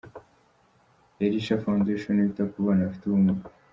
[1.25, 3.45] Elisha Foundation wita ku bana bafite ubumuga.